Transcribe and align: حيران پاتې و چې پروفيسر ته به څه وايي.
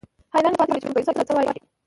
حيران 0.33 0.53
پاتې 0.59 0.71
و 0.73 0.79
چې 0.81 0.81
پروفيسر 0.85 1.13
ته 1.15 1.19
به 1.19 1.25
څه 1.27 1.33
وايي. 1.35 1.53